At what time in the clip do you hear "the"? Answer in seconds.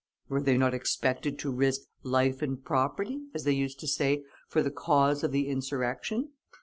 4.63-4.71, 5.31-5.47